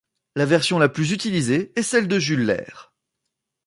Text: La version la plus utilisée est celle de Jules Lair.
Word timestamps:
La 0.35 0.47
version 0.47 0.79
la 0.79 0.89
plus 0.89 1.11
utilisée 1.11 1.71
est 1.75 1.83
celle 1.83 2.07
de 2.07 2.17
Jules 2.17 2.47
Lair. 2.47 2.91